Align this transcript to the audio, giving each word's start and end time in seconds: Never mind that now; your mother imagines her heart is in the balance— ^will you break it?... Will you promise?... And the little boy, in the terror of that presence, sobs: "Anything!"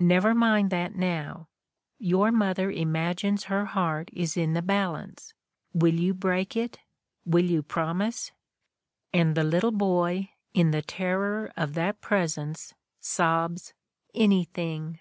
Never 0.00 0.34
mind 0.34 0.70
that 0.70 0.96
now; 0.96 1.46
your 1.96 2.32
mother 2.32 2.72
imagines 2.72 3.44
her 3.44 3.66
heart 3.66 4.10
is 4.12 4.36
in 4.36 4.52
the 4.54 4.62
balance— 4.62 5.32
^will 5.78 5.96
you 5.96 6.12
break 6.12 6.56
it?... 6.56 6.80
Will 7.24 7.44
you 7.44 7.62
promise?... 7.62 8.32
And 9.14 9.36
the 9.36 9.44
little 9.44 9.70
boy, 9.70 10.30
in 10.54 10.72
the 10.72 10.82
terror 10.82 11.52
of 11.56 11.74
that 11.74 12.00
presence, 12.00 12.74
sobs: 12.98 13.72
"Anything!" 14.12 14.98